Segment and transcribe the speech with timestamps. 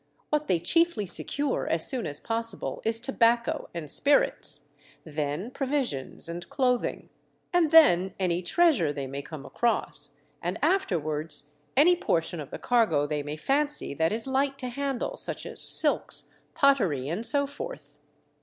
[0.31, 4.69] What they chiefly secure as soon as possible is tobacco and spirits;
[5.03, 6.49] then provisions, and 30b THE DEATH SHIP.
[6.49, 7.09] clothing;
[7.53, 13.05] and then any treasure they may come across, and afterwards any portion of the cargo
[13.05, 17.95] they may fancy that is Hght to handle, such as silks, pottery, and so forth."